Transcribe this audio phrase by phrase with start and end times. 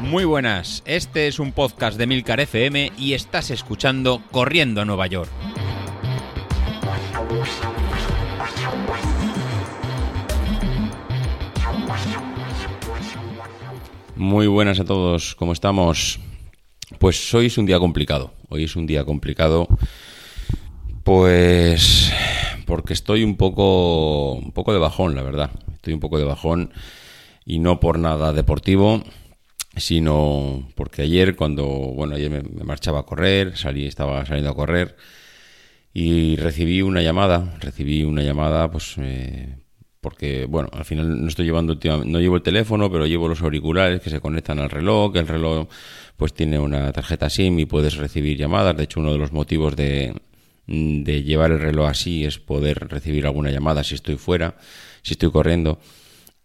[0.00, 5.06] Muy buenas, este es un podcast de Milcar FM y estás escuchando Corriendo a Nueva
[5.06, 5.30] York.
[14.14, 16.20] Muy buenas a todos, ¿cómo estamos?
[16.98, 19.68] Pues hoy es un día complicado, hoy es un día complicado
[21.06, 22.12] pues
[22.66, 25.50] porque estoy un poco un poco de bajón, la verdad.
[25.74, 26.72] Estoy un poco de bajón
[27.46, 29.04] y no por nada deportivo,
[29.76, 34.96] sino porque ayer cuando, bueno, ayer me, marchaba a correr, salí, estaba saliendo a correr
[35.94, 39.56] y recibí una llamada, recibí una llamada, pues, eh,
[40.00, 44.00] porque, bueno, al final no estoy llevando, no llevo el teléfono, pero llevo los auriculares
[44.00, 45.68] que se conectan al reloj, el reloj,
[46.16, 48.76] pues, tiene una tarjeta SIM y puedes recibir llamadas.
[48.76, 50.14] De hecho, uno de los motivos de,
[50.66, 54.56] de llevar el reloj así es poder recibir alguna llamada si estoy fuera,
[55.02, 55.80] si estoy corriendo.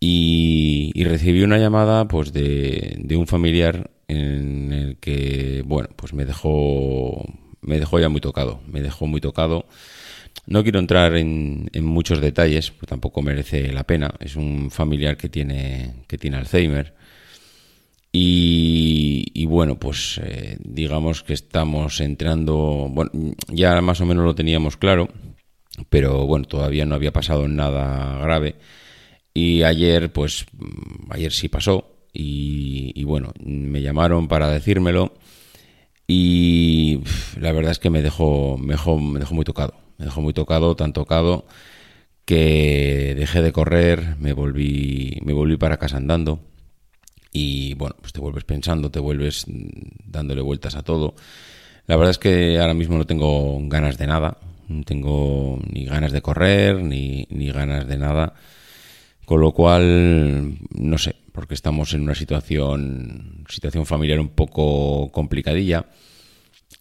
[0.00, 7.24] Y, recibí una llamada pues de, un familiar en el que, bueno, pues me dejó,
[7.60, 9.66] me dejó ya muy tocado, me dejó muy tocado.
[10.46, 14.14] No quiero entrar en, muchos detalles, pues tampoco merece la pena.
[14.20, 16.94] Es un familiar que tiene, que tiene Alzheimer
[18.12, 23.10] y, bueno, pues eh, digamos que estamos entrando, bueno,
[23.48, 25.08] ya más o menos lo teníamos claro,
[25.88, 28.56] pero bueno, todavía no había pasado nada grave.
[29.34, 30.46] Y ayer, pues,
[31.10, 31.96] ayer sí pasó.
[32.12, 35.14] Y, bueno, me llamaron para decírmelo.
[36.06, 37.00] Y
[37.38, 39.74] la verdad es que me dejó, me dejó, me dejó muy tocado.
[39.98, 41.46] Me dejó muy tocado, tan tocado
[42.24, 46.40] que dejé de correr, me volví, me volví para casa andando
[47.32, 51.14] y bueno, pues te vuelves pensando, te vuelves dándole vueltas a todo.
[51.86, 56.12] La verdad es que ahora mismo no tengo ganas de nada, no tengo ni ganas
[56.12, 58.34] de correr, ni, ni ganas de nada,
[59.30, 65.86] con lo cual, no sé, porque estamos en una situación, situación familiar un poco complicadilla.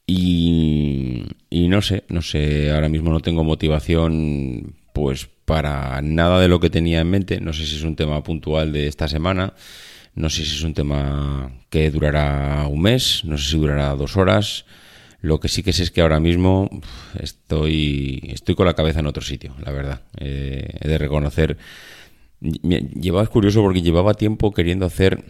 [0.07, 6.59] Y, no sé, no sé, ahora mismo no tengo motivación pues para nada de lo
[6.59, 7.39] que tenía en mente.
[7.39, 9.53] No sé si es un tema puntual de esta semana
[10.15, 14.17] no sé si es un tema que durará un mes, no sé si durará dos
[14.17, 14.65] horas.
[15.21, 16.67] Lo que sí que sé es que ahora mismo
[17.19, 20.01] estoy, estoy con la cabeza en otro sitio, la verdad.
[20.17, 21.57] Eh, he de reconocer.
[22.41, 25.23] Llevaba, curioso porque llevaba tiempo queriendo hacer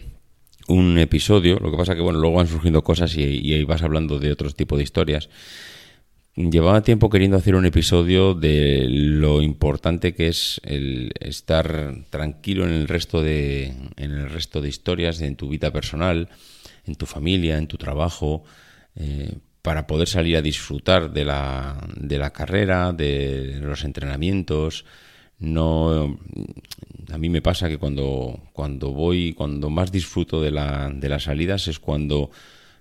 [0.68, 1.58] un episodio.
[1.58, 4.50] Lo que pasa que, bueno, luego van surgiendo cosas y, y vas hablando de otro
[4.50, 5.28] tipo de historias.
[6.36, 12.72] Llevaba tiempo queriendo hacer un episodio de lo importante que es el estar tranquilo en
[12.72, 16.28] el resto de, en el resto de historias, en tu vida personal,
[16.86, 18.44] en tu familia, en tu trabajo,
[18.94, 24.84] eh, para poder salir a disfrutar de la, de la carrera, de los entrenamientos.
[25.40, 26.18] No,
[27.10, 31.24] a mí me pasa que cuando, cuando voy, cuando más disfruto de, la, de las
[31.24, 32.30] salidas es cuando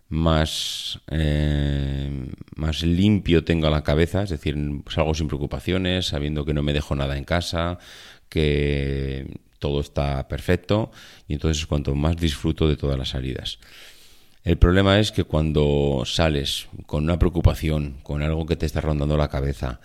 [0.10, 4.58] más, eh, más limpio tenga la cabeza, es decir,
[4.90, 7.80] salgo sin preocupaciones, sabiendo que no me dejo nada en casa,
[8.28, 10.92] que todo está perfecto
[11.28, 13.60] y entonces es cuanto más disfruto de todas las salidas.
[14.44, 19.18] El problema es que cuando sales con una preocupación, con algo que te está rondando
[19.18, 19.80] la cabeza,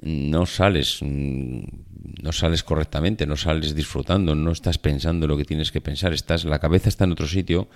[0.00, 5.80] no sales, no sales correctamente, no sales disfrutando, no estás pensando lo que tienes que
[5.80, 7.68] pensar, estás, la cabeza está en otro sitio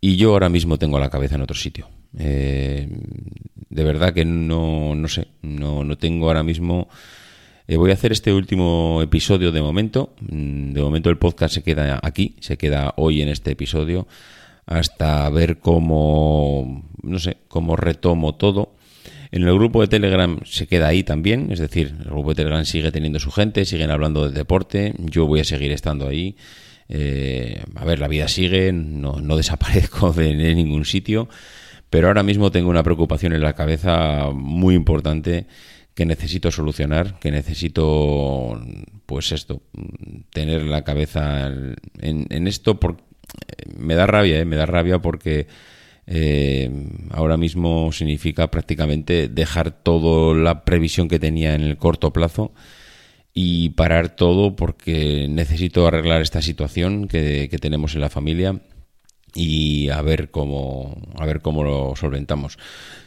[0.00, 1.88] y yo ahora mismo tengo la cabeza en otro sitio.
[2.18, 2.88] Eh,
[3.68, 6.88] de verdad que no, no sé, no, no tengo ahora mismo...
[7.68, 10.14] Eh, voy a hacer este último episodio de momento.
[10.20, 14.06] Mm, de momento el podcast se queda aquí, se queda hoy en este episodio,
[14.66, 18.75] hasta ver cómo, no sé, cómo retomo todo.
[19.30, 22.64] En el grupo de Telegram se queda ahí también, es decir, el grupo de Telegram
[22.64, 26.36] sigue teniendo su gente, siguen hablando de deporte, yo voy a seguir estando ahí.
[26.88, 31.28] Eh, a ver, la vida sigue, no, desaparezco de, ningún sitio,
[31.90, 35.46] pero ahora mismo tengo una preocupación en la cabeza muy importante
[35.94, 38.60] que necesito solucionar, que necesito,
[39.06, 39.62] pues esto,
[40.30, 41.50] tener la cabeza
[42.00, 42.78] en, esto.
[42.78, 42.98] Por,
[43.76, 44.44] me da rabia, ¿eh?
[44.44, 45.46] me da rabia porque
[46.06, 46.70] eh,
[47.10, 52.52] ahora mismo significa prácticamente dejar toda la previsión que tenía en el corto plazo
[53.34, 58.60] y parar todo porque necesito arreglar esta situación que, tenemos en la familia
[59.34, 62.58] y a ver cómo a ver cómo lo solventamos.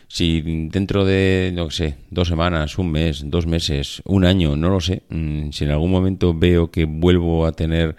[0.08, 4.82] Si dentro de, no sé, dos semanas, un mes, dos meses, un año, no lo
[4.82, 7.96] sé, mm, si en algún momento veo que vuelvo a tener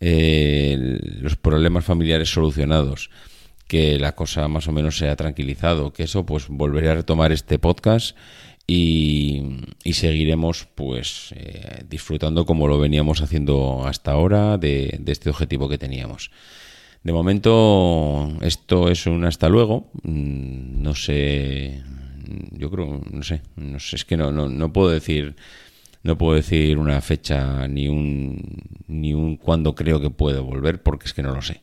[0.00, 3.10] eh, los problemas familiares solucionados,
[3.72, 7.32] que la cosa más o menos se ha tranquilizado, que eso, pues volveré a retomar
[7.32, 8.14] este podcast
[8.66, 15.78] y, seguiremos pues eh, disfrutando como lo veníamos haciendo hasta ahora de, este objetivo que
[15.78, 16.30] teníamos.
[17.02, 19.90] De momento esto es un hasta luego.
[20.02, 21.82] Mm, no sé,
[22.50, 25.34] yo creo, no sé, no sé, es que no, no, no puedo decir
[26.02, 28.38] no puedo decir una fecha ni un
[28.86, 31.62] ni un cuándo creo que puedo volver porque es que no lo sé.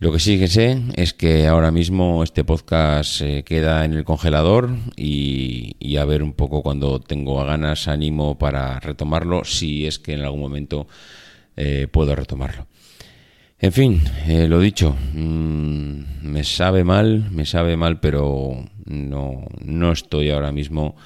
[0.00, 4.04] Lo que sí que sé es que ahora mismo este podcast se queda en el
[4.04, 10.14] congelador y, a ver un poco cuando tengo ganas, ánimo para retomarlo, si es que
[10.14, 10.88] en algún momento
[11.56, 12.66] eh, puedo retomarlo.
[13.60, 19.92] En fin, eh, lo dicho, mm, me sabe mal, me sabe mal, pero no, no
[19.92, 20.96] estoy ahora mismo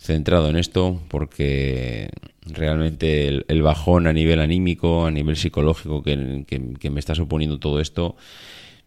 [0.00, 2.08] centrado en esto porque
[2.46, 6.16] realmente el, bajón a nivel anímico, a nivel psicológico que,
[6.90, 8.16] me está suponiendo todo esto,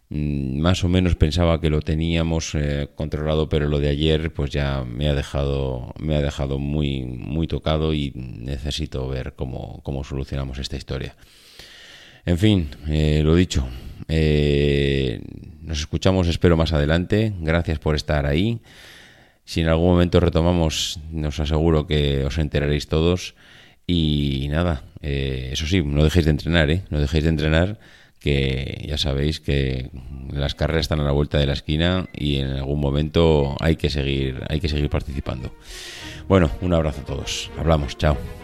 [0.10, 4.50] mm, más o menos pensaba que lo teníamos eh, controlado, pero lo de ayer pues
[4.50, 10.04] ya me ha dejado, me ha dejado muy, muy tocado y necesito ver cómo, cómo
[10.04, 11.16] solucionamos esta historia.
[12.26, 13.68] En fin, eh, lo dicho,
[14.08, 15.22] eh,
[15.62, 18.62] nos escuchamos espero más adelante, gracias por estar ahí.
[19.46, 23.36] Si en algún momento retomamos, nos aseguro que os enteraréis todos.
[23.86, 26.84] Y nada, eh, eso sí, no dejéis de entrenar, ¿eh?
[26.90, 27.80] No dejéis de entrenar,
[28.20, 29.90] que ya sabéis que
[30.32, 33.90] las carreras están a la vuelta de la esquina y en algún momento hay que
[33.90, 35.54] seguir, hay que seguir participando.
[36.30, 37.52] Bueno, un abrazo a todos.
[37.58, 38.43] Hablamos, chao.